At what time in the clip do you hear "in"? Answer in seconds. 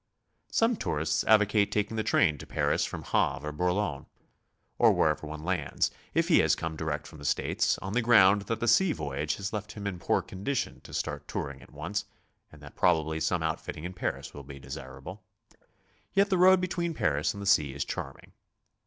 9.85-9.99, 13.83-13.93